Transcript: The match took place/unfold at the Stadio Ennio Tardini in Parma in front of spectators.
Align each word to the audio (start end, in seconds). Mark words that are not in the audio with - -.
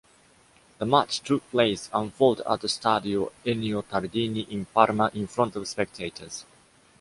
The 0.79 0.87
match 0.87 1.19
took 1.19 1.47
place/unfold 1.51 2.41
at 2.49 2.61
the 2.61 2.67
Stadio 2.67 3.31
Ennio 3.45 3.83
Tardini 3.83 4.49
in 4.49 4.65
Parma 4.65 5.11
in 5.13 5.27
front 5.27 5.55
of 5.55 5.67
spectators. 5.67 6.43